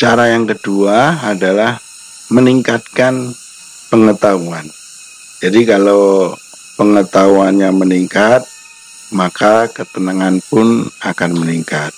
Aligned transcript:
Cara 0.00 0.32
yang 0.32 0.48
kedua 0.48 1.20
adalah 1.20 1.76
meningkatkan 2.32 3.36
pengetahuan. 3.92 4.64
Jadi 5.44 5.68
kalau 5.68 6.32
pengetahuannya 6.80 7.68
meningkat, 7.68 8.48
maka 9.12 9.68
ketenangan 9.68 10.40
pun 10.48 10.88
akan 11.04 11.30
meningkat. 11.36 11.92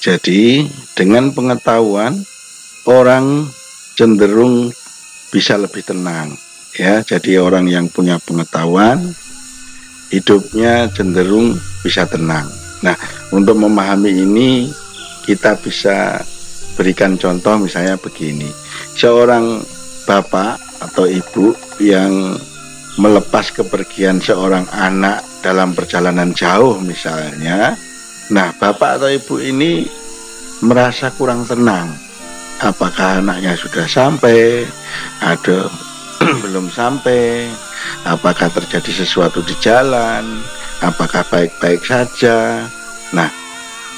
Jadi 0.00 0.64
dengan 0.96 1.28
pengetahuan 1.36 2.24
orang 2.88 3.52
cenderung 4.00 4.72
bisa 5.28 5.60
lebih 5.60 5.84
tenang 5.84 6.40
ya. 6.72 7.04
Jadi 7.04 7.36
orang 7.36 7.68
yang 7.68 7.92
punya 7.92 8.16
pengetahuan 8.16 9.12
hidupnya 10.08 10.88
cenderung 10.88 11.60
bisa 11.84 12.08
tenang. 12.08 12.48
Nah, 12.80 12.96
untuk 13.28 13.60
memahami 13.60 14.08
ini 14.08 14.72
kita 15.28 15.60
bisa 15.60 16.24
berikan 16.80 17.20
contoh 17.20 17.60
misalnya 17.60 18.00
begini. 18.00 18.48
Seorang 18.96 19.60
bapak 20.08 20.56
atau 20.80 21.04
ibu 21.04 21.52
yang 21.76 22.40
melepas 22.96 23.52
kepergian 23.52 24.16
seorang 24.16 24.64
anak 24.72 25.20
dalam 25.44 25.76
perjalanan 25.76 26.32
jauh 26.32 26.80
misalnya. 26.80 27.76
Nah, 28.32 28.56
bapak 28.56 28.96
atau 28.96 29.12
ibu 29.12 29.36
ini 29.44 29.84
merasa 30.64 31.12
kurang 31.12 31.44
tenang. 31.44 31.92
Apakah 32.64 33.20
anaknya 33.20 33.60
sudah 33.60 33.84
sampai? 33.84 34.64
Ada 35.20 35.68
belum 36.48 36.72
sampai? 36.72 37.44
Apakah 38.08 38.48
terjadi 38.48 39.04
sesuatu 39.04 39.44
di 39.44 39.52
jalan? 39.60 40.40
Apakah 40.80 41.28
baik-baik 41.28 41.84
saja? 41.84 42.64
Nah, 43.12 43.28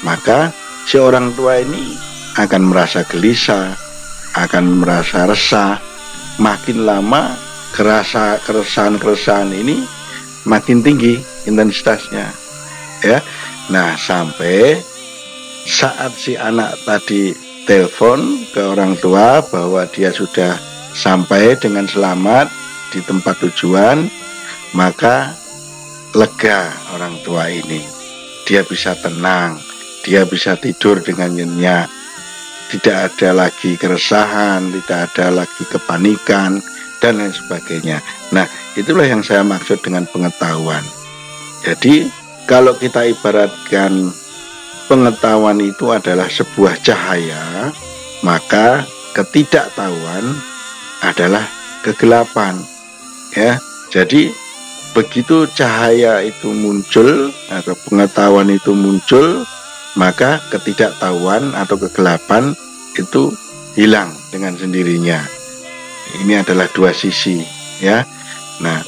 maka 0.03 0.51
si 0.83 0.99
orang 0.99 1.31
tua 1.35 1.63
ini 1.63 2.12
akan 2.39 2.73
merasa 2.73 3.05
gelisah, 3.05 3.77
akan 4.33 4.81
merasa 4.81 5.29
resah. 5.29 5.77
Makin 6.41 6.89
lama 6.89 7.37
kerasa 7.73 8.37
keresahan-keresahan 8.45 9.49
ini 9.53 9.81
makin 10.45 10.85
tinggi 10.85 11.17
intensitasnya 11.49 12.29
ya 13.01 13.19
nah 13.73 13.97
sampai 13.97 14.77
saat 15.65 16.13
si 16.13 16.37
anak 16.37 16.77
tadi 16.85 17.33
telepon 17.65 18.45
ke 18.53 18.61
orang 18.61 18.93
tua 19.01 19.41
bahwa 19.41 19.87
dia 19.89 20.13
sudah 20.13 20.59
sampai 20.93 21.57
dengan 21.57 21.89
selamat 21.89 22.51
di 22.93 23.01
tempat 23.01 23.41
tujuan 23.41 24.05
maka 24.77 25.33
lega 26.13 26.69
orang 26.93 27.17
tua 27.25 27.49
ini 27.49 27.81
dia 28.45 28.61
bisa 28.61 28.93
tenang 28.99 29.57
dia 30.05 30.27
bisa 30.27 30.59
tidur 30.59 30.99
dengan 30.99 31.33
nyenyak 31.33 31.87
tidak 32.73 33.13
ada 33.13 33.29
lagi 33.45 33.77
keresahan 33.77 34.73
tidak 34.73 35.13
ada 35.13 35.45
lagi 35.45 35.63
kepanikan 35.69 36.57
dan 37.03 37.19
lain 37.19 37.35
sebagainya. 37.35 37.99
Nah, 38.31 38.47
itulah 38.79 39.03
yang 39.03 39.19
saya 39.19 39.43
maksud 39.43 39.83
dengan 39.83 40.07
pengetahuan. 40.07 40.81
Jadi, 41.67 42.07
kalau 42.47 42.79
kita 42.79 43.03
ibaratkan 43.11 44.07
pengetahuan 44.87 45.59
itu 45.59 45.91
adalah 45.91 46.31
sebuah 46.31 46.79
cahaya, 46.79 47.75
maka 48.23 48.87
ketidaktahuan 49.11 50.31
adalah 51.03 51.43
kegelapan. 51.83 52.55
Ya. 53.35 53.59
Jadi, 53.91 54.31
begitu 54.95 55.43
cahaya 55.51 56.23
itu 56.23 56.55
muncul 56.55 57.35
atau 57.51 57.75
pengetahuan 57.83 58.47
itu 58.47 58.71
muncul, 58.71 59.43
maka 59.93 60.41
ketidaktahuan 60.49 61.53
atau 61.53 61.77
kegelapan 61.77 62.57
itu 62.97 63.33
hilang 63.77 64.13
dengan 64.33 64.57
sendirinya. 64.57 65.21
Ini 66.21 66.45
adalah 66.45 66.69
dua 66.73 66.93
sisi 66.93 67.41
ya. 67.81 68.05
Nah 68.61 68.81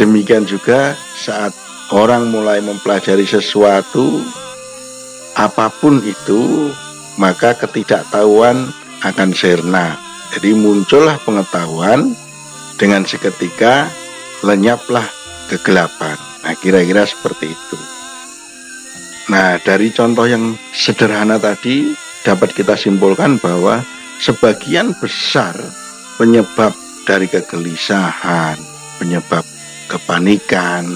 demikian 0.00 0.48
juga 0.48 0.96
saat 1.16 1.52
orang 1.92 2.32
mulai 2.32 2.64
mempelajari 2.64 3.28
sesuatu 3.28 4.20
apa 5.36 5.72
pun 5.72 6.00
itu 6.04 6.72
maka 7.20 7.56
ketidaktahuan 7.56 8.72
akan 9.04 9.30
sirna. 9.32 9.96
Jadi 10.32 10.56
muncullah 10.56 11.20
pengetahuan 11.20 12.16
dengan 12.80 13.04
seketika 13.04 13.92
lenyaplah 14.40 15.04
kegelapan. 15.52 16.16
Nah 16.40 16.56
kira-kira 16.56 17.04
seperti 17.04 17.52
itu 17.52 17.91
nah 19.30 19.60
dari 19.60 19.92
contoh 19.94 20.26
yang 20.26 20.56
sederhana 20.74 21.38
tadi 21.38 21.94
dapat 22.22 22.54
kita 22.54 22.78
simpulkan 22.78 23.38
bahwa 23.42 23.82
sebagian 24.22 24.94
besar 24.98 25.58
penyebab 26.16 26.70
dari 27.02 27.26
kegelisahan, 27.26 28.54
penyebab 29.02 29.42
kepanikan, 29.90 30.86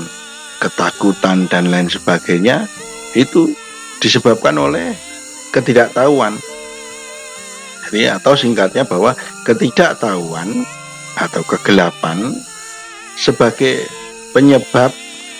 ketakutan 0.62 1.50
dan 1.50 1.68
lain 1.68 1.90
sebagainya 1.90 2.70
itu 3.18 3.50
disebabkan 3.98 4.54
oleh 4.54 4.94
ketidaktahuan. 5.50 6.38
Jadi 7.86 8.10
atau 8.10 8.34
singkatnya 8.34 8.82
bahwa 8.86 9.14
ketidaktahuan 9.46 10.66
atau 11.18 11.42
kegelapan 11.46 12.34
sebagai 13.14 13.86
penyebab 14.34 14.92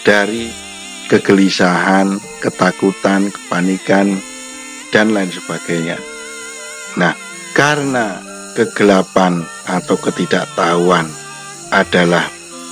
dari 0.06 0.65
kegelisahan, 1.06 2.18
ketakutan, 2.42 3.30
kepanikan 3.30 4.18
dan 4.90 5.14
lain 5.14 5.30
sebagainya. 5.30 5.98
Nah, 6.98 7.14
karena 7.54 8.20
kegelapan 8.56 9.44
atau 9.68 9.96
ketidaktahuan 10.00 11.06
adalah 11.70 12.26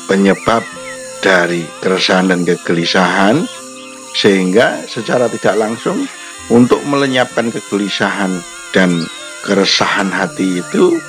penyebab 0.06 0.62
dari 1.20 1.64
keresahan 1.80 2.32
dan 2.32 2.40
kegelisahan 2.44 3.48
sehingga 4.14 4.84
secara 4.86 5.26
tidak 5.32 5.56
langsung 5.58 6.06
untuk 6.52 6.80
melenyapkan 6.84 7.48
kegelisahan 7.48 8.38
dan 8.76 9.04
keresahan 9.44 10.12
hati 10.12 10.60
itu 10.60 11.00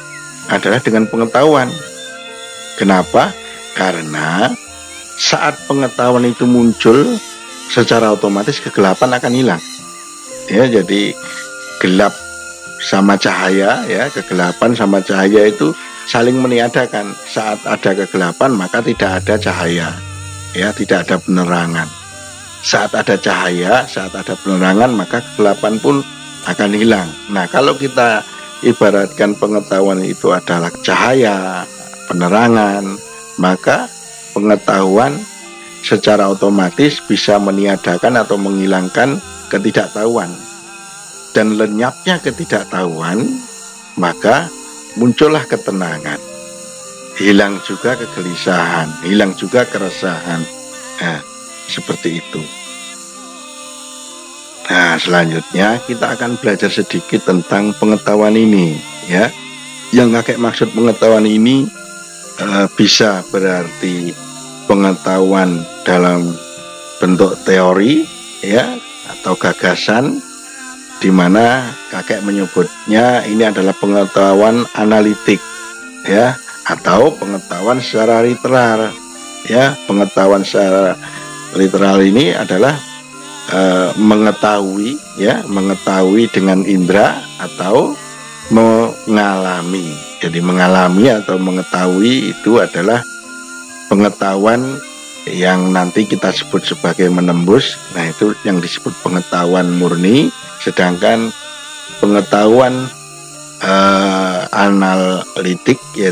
adalah 0.47 0.79
dengan 0.79 1.07
pengetahuan. 1.07 1.67
Kenapa? 2.75 3.31
Karena 3.75 4.51
saat 5.15 5.55
pengetahuan 5.67 6.27
itu 6.27 6.43
muncul 6.43 7.15
secara 7.71 8.13
otomatis 8.13 8.59
kegelapan 8.59 9.15
akan 9.15 9.33
hilang. 9.33 9.63
Ya, 10.45 10.69
jadi 10.69 11.15
gelap 11.81 12.13
sama 12.85 13.17
cahaya 13.17 13.81
ya 13.87 14.11
kegelapan 14.11 14.75
sama 14.75 15.01
cahaya 15.01 15.47
itu 15.49 15.73
saling 16.05 16.37
meniadakan. 16.37 17.15
Saat 17.25 17.63
ada 17.65 17.91
kegelapan 17.95 18.51
maka 18.53 18.83
tidak 18.83 19.23
ada 19.23 19.35
cahaya 19.39 19.89
ya 20.53 20.69
tidak 20.75 21.07
ada 21.09 21.17
penerangan. 21.17 21.89
Saat 22.65 22.93
ada 22.93 23.15
cahaya 23.17 23.85
saat 23.89 24.13
ada 24.13 24.33
penerangan 24.37 24.91
maka 24.93 25.23
kegelapan 25.23 25.81
pun 25.81 25.95
akan 26.45 26.71
hilang. 26.77 27.09
Nah 27.33 27.49
kalau 27.49 27.73
kita 27.73 28.21
ibaratkan 28.61 29.33
pengetahuan 29.37 30.01
itu 30.05 30.29
adalah 30.29 30.69
cahaya 30.85 31.65
penerangan 32.05 32.97
maka 33.41 33.89
pengetahuan 34.35 35.15
secara 35.79 36.27
otomatis 36.27 36.99
bisa 36.99 37.39
meniadakan 37.39 38.19
atau 38.19 38.35
menghilangkan 38.35 39.23
ketidaktahuan 39.47 40.33
dan 41.35 41.59
lenyapnya 41.59 42.23
ketidaktahuan, 42.23 43.27
maka 43.99 44.47
muncullah 44.95 45.43
ketenangan. 45.43 46.17
Hilang 47.15 47.63
juga 47.63 47.95
kegelisahan, 47.95 49.07
hilang 49.07 49.35
juga 49.35 49.63
keresahan. 49.67 50.43
Nah, 50.99 51.19
seperti 51.67 52.19
itu. 52.23 52.43
Nah, 54.65 54.97
selanjutnya 54.97 55.79
kita 55.85 56.17
akan 56.17 56.39
belajar 56.39 56.71
sedikit 56.71 57.23
tentang 57.27 57.75
pengetahuan 57.77 58.35
ini, 58.35 58.75
ya. 59.07 59.31
Yang 59.93 60.23
kakek 60.23 60.39
maksud 60.41 60.67
pengetahuan 60.73 61.23
ini 61.29 61.69
e, 62.41 62.47
bisa 62.75 63.23
berarti 63.31 64.24
pengetahuan 64.75 65.63
dalam 65.87 66.35
bentuk 66.99 67.39
teori, 67.47 68.03
ya, 68.43 68.75
atau 69.07 69.39
gagasan 69.39 70.19
di 70.99 71.07
mana 71.11 71.71
kakek 71.91 72.27
menyebutnya 72.27 73.23
ini 73.23 73.47
adalah 73.47 73.71
pengetahuan 73.75 74.67
analitik 74.75 75.39
ya 76.07 76.35
atau 76.67 77.15
pengetahuan 77.15 77.79
secara 77.79 78.19
literal 78.19 78.91
ya. 79.47 79.79
Pengetahuan 79.87 80.43
secara 80.43 80.99
literal 81.55 82.03
ini 82.03 82.35
adalah 82.35 82.75
e, 83.47 83.61
mengetahui 83.95 84.99
ya 85.15 85.45
mengetahui 85.47 86.27
dengan 86.31 86.67
indera 86.67 87.23
atau 87.39 87.95
mengalami. 88.49 89.93
Jadi 90.21 90.41
mengalami 90.41 91.09
atau 91.09 91.37
mengetahui 91.37 92.33
itu 92.33 92.57
adalah 92.57 93.01
pengetahuan 93.95 94.75
yang 95.23 95.71
nanti 95.71 96.03
kita 96.03 96.35
sebut 96.35 96.67
sebagai 96.67 97.07
menembus. 97.07 97.79
Nah 97.95 98.11
itu 98.11 98.35
yang 98.43 98.59
disebut 98.59 98.91
pengetahuan 98.99 99.71
murni. 99.71 100.27
Sedangkan 100.59 101.31
pengetahuan 102.03 102.91
uh, 103.63 104.39
analitik 104.51 105.79
ya 105.95 106.11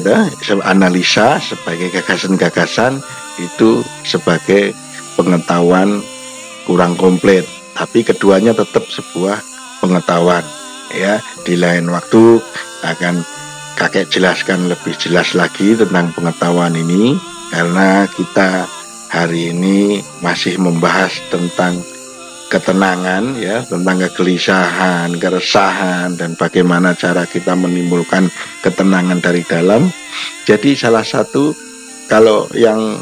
analisa 0.63 1.43
sebagai 1.43 1.91
gagasan-gagasan 1.91 3.03
itu 3.43 3.83
sebagai 4.07 4.71
pengetahuan 5.19 5.99
kurang 6.63 6.95
komplit. 6.95 7.43
Tapi 7.75 8.07
keduanya 8.07 8.55
tetap 8.55 8.87
sebuah 8.87 9.43
pengetahuan 9.83 10.47
ya. 10.95 11.19
Di 11.43 11.59
lain 11.59 11.91
waktu 11.91 12.39
akan 12.87 13.27
kakek 13.75 14.07
jelaskan 14.07 14.71
lebih 14.71 14.95
jelas 14.95 15.35
lagi 15.35 15.75
tentang 15.75 16.13
pengetahuan 16.15 16.71
ini 16.77 17.17
karena 17.53 18.09
kita 18.09 18.65
hari 19.13 19.53
ini 19.53 20.01
masih 20.25 20.57
membahas 20.57 21.13
tentang 21.29 21.77
ketenangan 22.49 23.37
ya 23.37 23.61
tentang 23.65 24.01
kegelisahan, 24.09 25.13
keresahan 25.17 26.17
dan 26.17 26.33
bagaimana 26.33 26.97
cara 26.97 27.29
kita 27.29 27.53
menimbulkan 27.53 28.29
ketenangan 28.65 29.21
dari 29.21 29.45
dalam. 29.45 29.85
Jadi 30.49 30.73
salah 30.73 31.05
satu 31.05 31.53
kalau 32.09 32.49
yang 32.57 32.97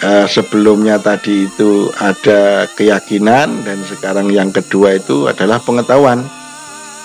eh, 0.00 0.24
sebelumnya 0.28 0.96
tadi 0.96 1.48
itu 1.48 1.92
ada 2.00 2.68
keyakinan 2.72 3.64
dan 3.64 3.80
sekarang 3.84 4.32
yang 4.32 4.48
kedua 4.52 4.96
itu 5.00 5.28
adalah 5.28 5.60
pengetahuan. 5.60 6.24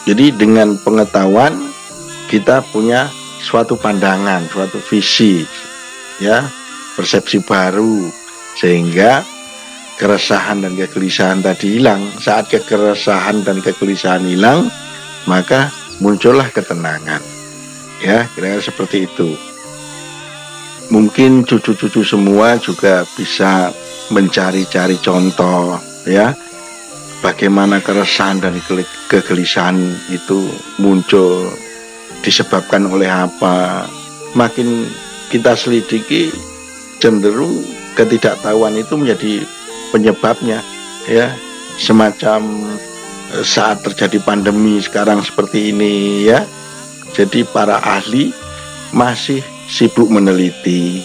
Jadi 0.08 0.32
dengan 0.36 0.80
pengetahuan 0.80 1.68
kita 2.32 2.64
punya 2.72 3.12
suatu 3.44 3.76
pandangan, 3.76 4.48
suatu 4.52 4.80
visi 4.80 5.44
ya, 6.20 6.48
persepsi 6.98 7.46
baru 7.46 8.10
sehingga 8.58 9.22
keresahan 10.02 10.66
dan 10.66 10.74
kegelisahan 10.74 11.46
tadi 11.46 11.78
hilang. 11.78 12.02
Saat 12.18 12.50
kekeresahan 12.50 13.46
dan 13.46 13.62
kegelisahan 13.62 14.26
hilang, 14.26 14.66
maka 15.30 15.70
muncullah 16.02 16.50
ketenangan. 16.50 17.22
Ya, 18.02 18.26
kira-kira 18.34 18.62
seperti 18.62 19.06
itu. 19.06 19.38
Mungkin 20.90 21.44
cucu-cucu 21.44 22.02
semua 22.02 22.58
juga 22.58 23.04
bisa 23.18 23.74
mencari-cari 24.08 24.96
contoh, 25.04 25.76
ya, 26.08 26.32
bagaimana 27.20 27.84
keresahan 27.84 28.40
dan 28.40 28.56
kegelisahan 29.12 29.76
itu 30.08 30.48
muncul 30.80 31.52
disebabkan 32.24 32.88
oleh 32.88 33.10
apa. 33.10 33.84
Makin 34.32 34.88
kita 35.28 35.60
selidiki 35.60 36.32
cenderung 36.98 37.66
ketidaktahuan 37.98 38.78
itu 38.78 38.94
menjadi 38.98 39.34
penyebabnya 39.94 40.62
ya. 41.10 41.34
Semacam 41.78 42.42
eh, 43.38 43.46
saat 43.46 43.86
terjadi 43.86 44.18
pandemi 44.22 44.82
sekarang 44.82 45.22
seperti 45.22 45.74
ini 45.74 46.26
ya. 46.26 46.46
Jadi 47.14 47.46
para 47.48 47.82
ahli 47.82 48.34
masih 48.94 49.42
sibuk 49.68 50.08
meneliti 50.08 51.04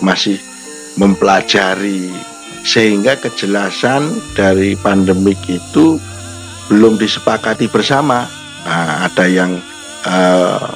masih 0.00 0.38
mempelajari 0.98 2.10
sehingga 2.66 3.16
kejelasan 3.18 4.18
dari 4.34 4.74
pandemik 4.74 5.38
itu 5.46 5.96
belum 6.68 6.98
disepakati 7.00 7.70
bersama. 7.70 8.28
Nah, 8.66 9.08
ada 9.08 9.24
yang 9.24 9.56
uh, 10.04 10.68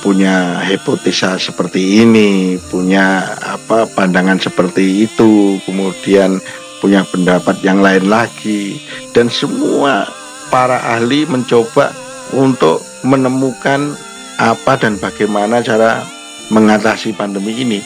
punya 0.00 0.62
hipotesa 0.62 1.36
seperti 1.38 2.02
ini, 2.02 2.56
punya 2.70 3.34
apa 3.42 3.86
pandangan 3.90 4.38
seperti 4.38 5.06
itu, 5.06 5.58
kemudian 5.66 6.38
punya 6.78 7.02
pendapat 7.02 7.58
yang 7.66 7.82
lain 7.82 8.06
lagi 8.06 8.78
dan 9.10 9.26
semua 9.26 10.06
para 10.48 10.78
ahli 10.94 11.26
mencoba 11.26 11.90
untuk 12.32 12.80
menemukan 13.02 13.98
apa 14.38 14.78
dan 14.78 14.94
bagaimana 15.02 15.58
cara 15.60 16.06
mengatasi 16.54 17.12
pandemi 17.12 17.58
ini. 17.58 17.80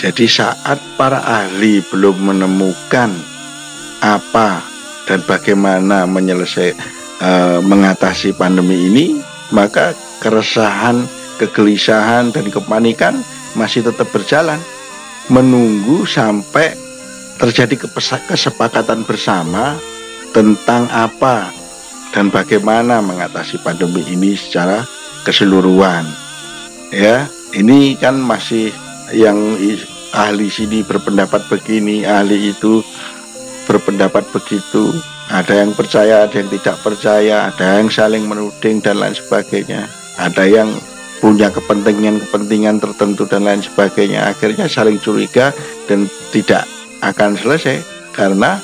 Jadi 0.00 0.26
saat 0.26 0.80
para 0.98 1.22
ahli 1.22 1.80
belum 1.84 2.34
menemukan 2.34 3.12
apa 4.02 4.60
dan 5.04 5.20
bagaimana 5.24 6.04
menyelesaikan 6.08 6.76
e, 7.20 7.30
mengatasi 7.62 8.34
pandemi 8.34 8.88
ini, 8.90 9.06
maka 9.54 9.94
keresahan, 10.18 11.04
kegelisahan 11.40 12.30
dan 12.30 12.46
kepanikan 12.50 13.20
masih 13.54 13.86
tetap 13.86 14.10
berjalan 14.10 14.58
menunggu 15.32 16.04
sampai 16.04 16.76
terjadi 17.40 17.88
kesepakatan 18.28 19.02
bersama 19.02 19.74
tentang 20.34 20.86
apa 20.90 21.50
dan 22.14 22.30
bagaimana 22.30 23.02
mengatasi 23.02 23.58
pandemi 23.62 24.06
ini 24.06 24.38
secara 24.38 24.86
keseluruhan. 25.26 26.06
Ya, 26.94 27.26
ini 27.50 27.98
kan 27.98 28.22
masih 28.22 28.70
yang 29.10 29.58
ahli 30.14 30.46
sini 30.46 30.86
berpendapat 30.86 31.50
begini, 31.50 32.06
ahli 32.06 32.54
itu 32.54 32.86
berpendapat 33.66 34.30
begitu. 34.30 34.94
Ada 35.26 35.64
yang 35.64 35.72
percaya, 35.72 36.28
ada 36.28 36.36
yang 36.36 36.50
tidak 36.52 36.76
percaya, 36.84 37.50
ada 37.50 37.80
yang 37.80 37.88
saling 37.88 38.28
menuding 38.28 38.78
dan 38.84 39.00
lain 39.00 39.16
sebagainya. 39.16 39.88
Ada 40.20 40.44
yang 40.46 40.70
punya 41.24 41.48
kepentingan-kepentingan 41.48 42.84
tertentu 42.84 43.24
dan 43.24 43.48
lain 43.48 43.64
sebagainya. 43.64 44.28
Akhirnya 44.28 44.68
saling 44.68 45.00
curiga 45.00 45.56
dan 45.88 46.04
tidak 46.36 46.68
akan 47.00 47.32
selesai 47.40 47.80
karena 48.12 48.60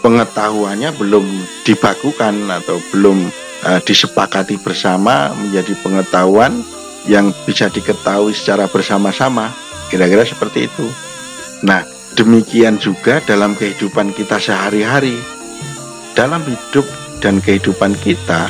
pengetahuannya 0.00 0.88
belum 0.96 1.28
dibakukan 1.68 2.48
atau 2.48 2.80
belum 2.96 3.28
uh, 3.68 3.80
disepakati 3.84 4.56
bersama 4.56 5.36
menjadi 5.36 5.76
pengetahuan 5.84 6.64
yang 7.04 7.28
bisa 7.44 7.68
diketahui 7.68 8.32
secara 8.32 8.64
bersama-sama. 8.72 9.52
Kira-kira 9.92 10.24
seperti 10.24 10.64
itu. 10.64 10.88
Nah 11.68 11.84
demikian 12.16 12.80
juga 12.80 13.20
dalam 13.20 13.52
kehidupan 13.52 14.16
kita 14.16 14.40
sehari-hari. 14.40 15.20
Dalam 16.16 16.40
hidup 16.48 16.88
dan 17.20 17.44
kehidupan 17.44 18.00
kita 18.00 18.48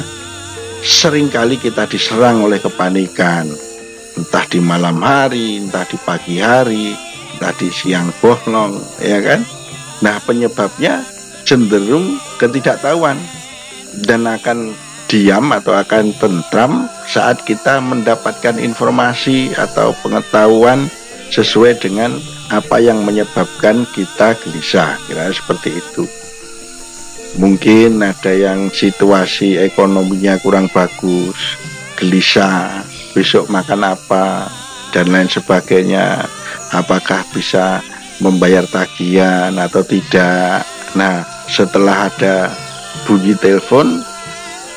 sering 0.82 1.30
kali 1.30 1.58
kita 1.58 1.86
diserang 1.90 2.46
oleh 2.46 2.62
kepanikan. 2.62 3.48
Entah 4.18 4.44
di 4.50 4.58
malam 4.58 4.98
hari 4.98 5.62
entah 5.62 5.86
di 5.86 5.94
pagi 6.02 6.42
hari 6.42 6.94
tadi 7.38 7.70
siang 7.70 8.10
bolong 8.18 8.82
ya 8.98 9.22
kan? 9.22 9.40
Nah 10.02 10.18
penyebabnya 10.22 11.06
cenderung 11.46 12.18
ketidaktahuan 12.42 13.18
dan 14.06 14.26
akan 14.26 14.74
diam 15.08 15.54
atau 15.54 15.72
akan 15.72 16.12
tentram 16.18 16.90
saat 17.08 17.40
kita 17.46 17.80
mendapatkan 17.80 18.60
informasi 18.60 19.56
atau 19.56 19.96
pengetahuan 20.04 20.90
sesuai 21.32 21.80
dengan 21.80 22.18
apa 22.52 22.80
yang 22.82 23.06
menyebabkan 23.06 23.88
kita 23.94 24.36
gelisah. 24.44 24.98
Kira 25.06 25.32
seperti 25.32 25.78
itu 25.78 26.27
mungkin 27.36 28.00
ada 28.00 28.32
yang 28.32 28.72
situasi 28.72 29.60
ekonominya 29.60 30.40
kurang 30.40 30.72
bagus 30.72 31.36
gelisah 32.00 32.86
besok 33.12 33.50
makan 33.52 33.92
apa 33.92 34.48
dan 34.94 35.12
lain 35.12 35.28
sebagainya 35.28 36.24
apakah 36.72 37.26
bisa 37.34 37.84
membayar 38.18 38.66
tagihan 38.66 39.54
atau 39.58 39.82
tidak. 39.86 40.66
Nah, 40.94 41.22
setelah 41.46 42.10
ada 42.10 42.50
bunyi 43.06 43.34
telepon, 43.38 44.02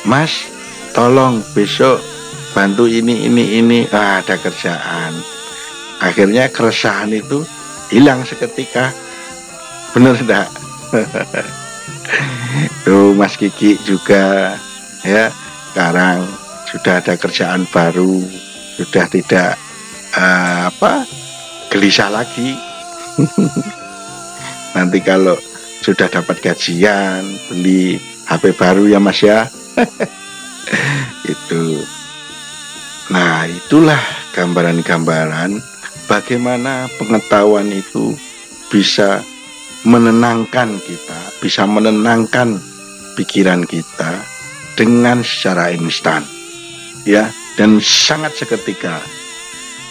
Mas, 0.06 0.46
tolong 0.94 1.42
besok 1.56 2.02
bantu 2.52 2.86
ini 2.86 3.26
ini 3.26 3.58
ini 3.58 3.78
ah, 3.90 4.20
ada 4.22 4.36
kerjaan. 4.38 5.12
Akhirnya 6.02 6.50
keresahan 6.50 7.14
itu 7.14 7.46
hilang 7.94 8.26
seketika. 8.26 8.90
Bener 9.94 10.18
enggak? 10.18 10.48
Tuh 12.84 13.14
Mas 13.14 13.38
Kiki 13.38 13.78
juga 13.82 14.56
ya 15.06 15.32
sekarang 15.72 16.26
sudah 16.68 17.00
ada 17.00 17.14
kerjaan 17.16 17.64
baru, 17.68 18.24
sudah 18.80 19.04
tidak 19.08 19.56
uh, 20.16 20.68
apa 20.68 21.04
gelisah 21.72 22.12
lagi. 22.12 22.56
Nanti 24.76 24.98
kalau 25.04 25.36
sudah 25.84 26.08
dapat 26.08 26.40
gajian 26.40 27.24
beli 27.48 28.00
HP 28.28 28.56
baru 28.56 28.88
ya 28.88 29.00
mas 29.00 29.20
ya. 29.20 29.48
Itu. 31.32 31.84
Nah 33.12 33.44
itulah 33.44 34.00
gambaran-gambaran 34.32 35.60
bagaimana 36.08 36.88
pengetahuan 36.96 37.68
itu 37.68 38.16
bisa 38.72 39.20
menenangkan 39.82 40.78
kita 40.78 41.20
bisa 41.42 41.66
menenangkan 41.66 42.58
pikiran 43.18 43.66
kita 43.66 44.22
dengan 44.78 45.20
secara 45.26 45.74
instan 45.74 46.22
ya 47.02 47.28
dan 47.58 47.82
sangat 47.82 48.32
seketika 48.38 49.02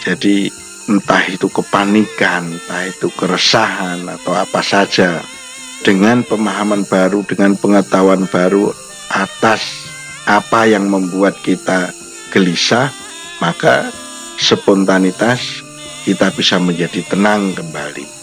jadi 0.02 0.50
entah 0.90 1.22
itu 1.30 1.46
kepanikan, 1.46 2.58
entah 2.58 2.82
itu 2.90 3.06
keresahan 3.14 4.02
atau 4.10 4.34
apa 4.34 4.58
saja 4.64 5.22
dengan 5.86 6.26
pemahaman 6.26 6.82
baru, 6.86 7.22
dengan 7.22 7.54
pengetahuan 7.54 8.26
baru 8.26 8.74
atas 9.14 9.86
apa 10.26 10.66
yang 10.66 10.90
membuat 10.90 11.38
kita 11.42 11.94
gelisah, 12.34 12.90
maka 13.38 13.90
spontanitas 14.38 15.62
kita 16.02 16.34
bisa 16.34 16.58
menjadi 16.58 17.06
tenang 17.06 17.54
kembali. 17.54 18.21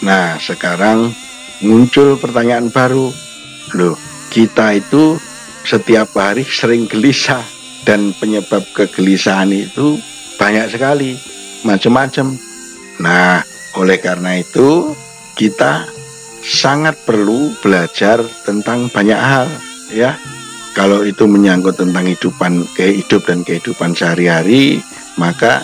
Nah, 0.00 0.40
sekarang 0.40 1.12
muncul 1.60 2.16
pertanyaan 2.16 2.72
baru. 2.72 3.12
Loh, 3.76 3.96
kita 4.32 4.76
itu 4.76 5.20
setiap 5.64 6.16
hari 6.16 6.42
sering 6.42 6.88
gelisah 6.88 7.44
dan 7.84 8.16
penyebab 8.16 8.64
kegelisahan 8.72 9.52
itu 9.52 10.00
banyak 10.40 10.72
sekali, 10.72 11.20
macam-macam. 11.68 12.32
Nah, 13.00 13.44
oleh 13.76 14.00
karena 14.00 14.40
itu 14.40 14.96
kita 15.36 15.86
sangat 16.40 16.96
perlu 17.04 17.52
belajar 17.60 18.24
tentang 18.48 18.88
banyak 18.88 19.16
hal 19.16 19.46
ya 19.92 20.16
kalau 20.72 21.04
itu 21.04 21.28
menyangkut 21.28 21.76
tentang 21.76 22.08
kehidupan 22.08 22.64
kehidup 22.72 23.22
dan 23.28 23.44
kehidupan 23.44 23.92
sehari-hari 23.92 24.80
maka 25.20 25.60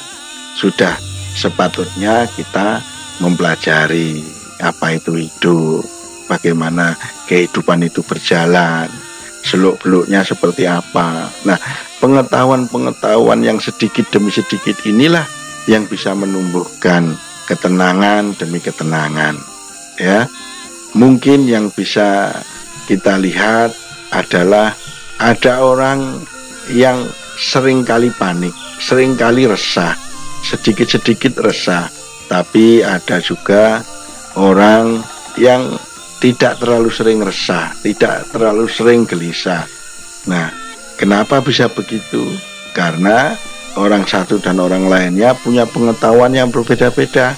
sudah 0.60 1.00
sepatutnya 1.32 2.28
kita 2.36 2.84
mempelajari 3.20 4.24
apa 4.60 4.96
itu 4.96 5.16
hidup 5.16 5.84
bagaimana 6.26 6.96
kehidupan 7.28 7.86
itu 7.86 8.00
berjalan 8.02 8.88
seluk-beluknya 9.46 10.26
seperti 10.26 10.66
apa. 10.66 11.30
Nah 11.46 11.58
pengetahuan-pengetahuan 12.02 13.40
yang 13.46 13.62
sedikit 13.62 14.10
demi 14.10 14.34
sedikit 14.34 14.74
inilah 14.82 15.24
yang 15.70 15.86
bisa 15.86 16.14
menumbuhkan 16.18 17.14
ketenangan 17.46 18.34
demi 18.34 18.58
ketenangan 18.58 19.38
ya. 20.02 20.26
Mungkin 20.96 21.46
yang 21.46 21.68
bisa 21.70 22.32
kita 22.88 23.20
lihat 23.20 23.70
adalah 24.10 24.72
ada 25.20 25.60
orang 25.60 26.24
yang 26.72 27.04
sering 27.36 27.84
kali 27.84 28.08
panik, 28.16 28.52
sering 28.80 29.12
kali 29.14 29.44
resah, 29.44 29.92
sedikit-sedikit 30.40 31.36
resah, 31.44 31.92
tapi 32.26 32.82
ada 32.82 33.18
juga 33.22 33.82
orang 34.38 35.02
yang 35.38 35.74
tidak 36.18 36.58
terlalu 36.58 36.90
sering 36.90 37.20
resah, 37.22 37.72
tidak 37.84 38.26
terlalu 38.32 38.66
sering 38.66 39.04
gelisah. 39.04 39.68
Nah, 40.26 40.50
kenapa 40.96 41.44
bisa 41.44 41.68
begitu? 41.70 42.24
Karena 42.72 43.36
orang 43.76 44.08
satu 44.08 44.40
dan 44.40 44.58
orang 44.58 44.88
lainnya 44.88 45.36
punya 45.36 45.68
pengetahuan 45.68 46.32
yang 46.32 46.48
berbeda-beda 46.48 47.36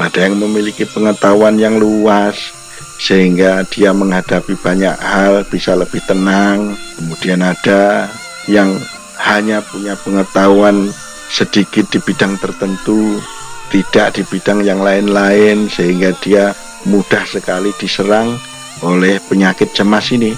ada 0.00 0.24
yang 0.24 0.40
memiliki 0.40 0.88
pengetahuan 0.88 1.60
yang 1.60 1.76
luas 1.76 2.56
sehingga 2.96 3.64
dia 3.68 3.92
menghadapi 3.92 4.56
banyak 4.56 4.96
hal 4.96 5.44
bisa 5.48 5.76
lebih 5.76 6.00
tenang. 6.08 6.72
Kemudian 6.96 7.44
ada 7.44 8.08
yang 8.48 8.80
hanya 9.20 9.60
punya 9.60 9.92
pengetahuan 10.00 10.88
sedikit 11.30 11.86
di 11.94 12.02
bidang 12.02 12.34
tertentu, 12.42 13.22
tidak 13.70 14.18
di 14.18 14.22
bidang 14.26 14.66
yang 14.66 14.82
lain-lain 14.82 15.70
sehingga 15.70 16.10
dia 16.18 16.50
mudah 16.90 17.22
sekali 17.22 17.70
diserang 17.78 18.34
oleh 18.82 19.22
penyakit 19.30 19.70
cemas 19.70 20.10
ini. 20.10 20.34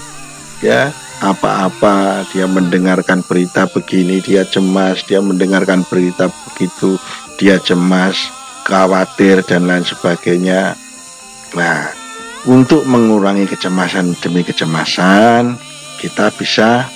Ya, 0.61 0.93
apa-apa 1.19 2.29
dia 2.29 2.45
mendengarkan 2.45 3.25
berita 3.25 3.65
begini 3.65 4.21
dia 4.21 4.45
cemas, 4.45 5.01
dia 5.03 5.19
mendengarkan 5.19 5.81
berita 5.89 6.29
begitu 6.29 7.01
dia 7.41 7.57
cemas 7.57 8.29
khawatir 8.63 9.41
dan 9.43 9.65
lain 9.65 9.83
sebagainya. 9.83 10.77
Nah, 11.57 11.89
untuk 12.47 12.85
mengurangi 12.85 13.49
kecemasan 13.49 14.15
demi 14.21 14.45
kecemasan, 14.45 15.57
kita 15.99 16.31
bisa 16.31 16.87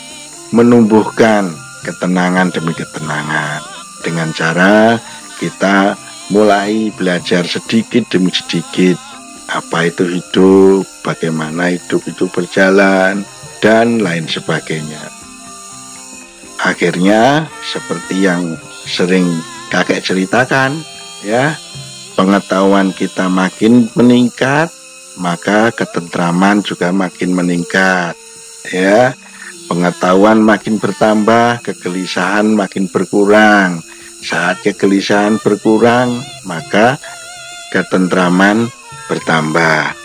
menumbuhkan 0.56 1.52
ketenangan 1.84 2.52
demi 2.56 2.72
ketenangan 2.72 3.77
dengan 4.08 4.32
cara 4.32 4.96
kita 5.36 6.00
mulai 6.32 6.96
belajar 6.96 7.44
sedikit 7.44 8.08
demi 8.08 8.32
sedikit 8.32 8.96
apa 9.52 9.88
itu 9.88 10.08
hidup, 10.08 10.84
bagaimana 11.04 11.72
hidup 11.72 12.04
itu 12.04 12.28
berjalan, 12.28 13.24
dan 13.64 14.00
lain 14.00 14.28
sebagainya. 14.28 15.08
Akhirnya, 16.60 17.48
seperti 17.64 18.28
yang 18.28 18.60
sering 18.84 19.28
kakek 19.72 20.04
ceritakan, 20.04 20.84
ya 21.24 21.56
pengetahuan 22.18 22.92
kita 22.92 23.30
makin 23.30 23.88
meningkat 23.94 24.74
maka 25.18 25.74
ketentraman 25.74 26.62
juga 26.62 26.94
makin 26.94 27.34
meningkat 27.34 28.14
ya 28.70 29.14
pengetahuan 29.66 30.42
makin 30.42 30.78
bertambah 30.78 31.62
kegelisahan 31.66 32.54
makin 32.54 32.90
berkurang 32.90 33.82
saat 34.28 34.60
kegelisahan 34.60 35.40
berkurang 35.40 36.20
maka 36.44 37.00
ketentraman 37.72 38.68
bertambah 39.08 39.96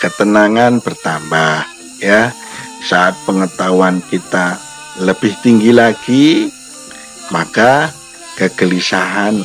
ketenangan 0.00 0.80
bertambah 0.80 1.68
ya 2.00 2.32
saat 2.80 3.12
pengetahuan 3.28 4.00
kita 4.08 4.56
lebih 4.96 5.36
tinggi 5.44 5.76
lagi 5.76 6.48
maka 7.28 7.92
kegelisahan 8.40 9.44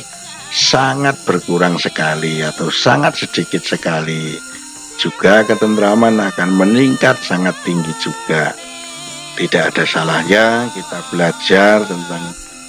sangat 0.52 1.16
berkurang 1.24 1.80
sekali 1.80 2.44
atau 2.44 2.68
sangat 2.68 3.24
sedikit 3.24 3.64
sekali. 3.64 4.36
Juga 5.00 5.42
ketentraman 5.48 6.20
akan 6.20 6.50
meningkat 6.52 7.18
sangat 7.24 7.56
tinggi 7.64 7.90
juga. 7.98 8.52
Tidak 9.32 9.72
ada 9.72 9.84
salahnya 9.88 10.68
kita 10.76 10.98
belajar 11.08 11.88
tentang 11.88 12.24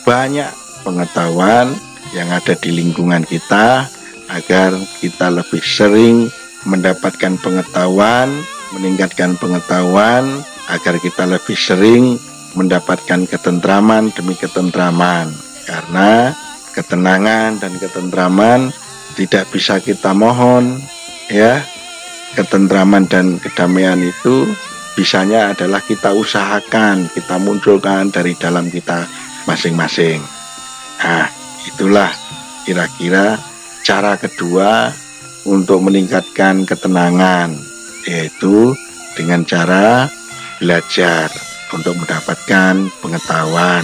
banyak 0.08 0.63
pengetahuan 0.84 1.72
yang 2.14 2.30
ada 2.30 2.54
di 2.54 2.70
lingkungan 2.70 3.26
kita 3.26 3.90
agar 4.30 4.76
kita 5.02 5.34
lebih 5.34 5.64
sering 5.64 6.30
mendapatkan 6.68 7.40
pengetahuan, 7.40 8.30
meningkatkan 8.76 9.36
pengetahuan 9.40 10.44
agar 10.70 10.96
kita 11.00 11.28
lebih 11.28 11.58
sering 11.58 12.20
mendapatkan 12.54 13.26
ketentraman 13.28 14.14
demi 14.14 14.38
ketentraman. 14.38 15.32
Karena 15.64 16.36
ketenangan 16.76 17.62
dan 17.62 17.74
ketentraman 17.80 18.74
tidak 19.14 19.46
bisa 19.54 19.78
kita 19.78 20.12
mohon 20.12 20.82
ya 21.30 21.62
ketentraman 22.34 23.06
dan 23.06 23.38
kedamaian 23.38 24.02
itu 24.02 24.50
bisanya 24.98 25.54
adalah 25.54 25.86
kita 25.86 26.18
usahakan 26.18 27.06
kita 27.14 27.38
munculkan 27.38 28.10
dari 28.10 28.34
dalam 28.34 28.74
kita 28.74 29.06
masing-masing 29.46 30.33
nah 31.04 31.28
itulah 31.68 32.12
kira-kira 32.64 33.36
cara 33.84 34.16
kedua 34.16 34.96
untuk 35.44 35.84
meningkatkan 35.84 36.64
ketenangan 36.64 37.60
yaitu 38.08 38.72
dengan 39.20 39.44
cara 39.44 40.08
belajar 40.64 41.28
untuk 41.76 42.00
mendapatkan 42.00 42.88
pengetahuan 43.04 43.84